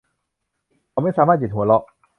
[0.89, 1.83] เขาไม่สามารถหยุดหัวเราะ